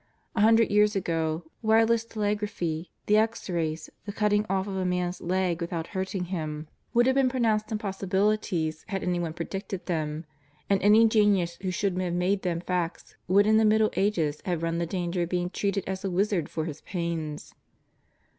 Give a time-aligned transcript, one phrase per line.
[0.35, 5.21] A hundred years ago, wireless telegraphy, the X rays, the cutting off of a man's
[5.21, 7.07] leg without hurting him, would 128 JESUS OF NAZARETH.
[7.07, 7.71] have been pronounced
[8.51, 10.23] impossibilities bad anyone pre dicted tbem,
[10.71, 14.63] and any genius who should have made them facts would in the Middle Ages have
[14.63, 17.53] run the danger of being treated as a wizard for his pains.